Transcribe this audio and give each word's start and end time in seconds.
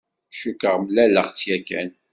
Cukkeɣ 0.39 0.75
mlaleɣ-tt 0.83 1.39
yakan. 1.47 1.89